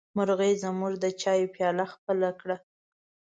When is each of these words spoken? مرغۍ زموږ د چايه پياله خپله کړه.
مرغۍ 0.15 0.53
زموږ 0.63 0.93
د 1.03 1.05
چايه 1.21 1.47
پياله 1.55 1.85
خپله 1.93 2.29
کړه. 2.39 2.57